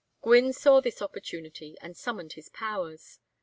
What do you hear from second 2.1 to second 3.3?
his powers.